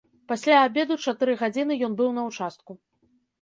Пасля 0.29 0.61
абеду 0.67 0.97
чатыры 1.07 1.35
гадзіны 1.41 1.77
ён 1.89 1.99
быў 2.01 2.09
на 2.17 2.25
ўчастку. 2.31 2.71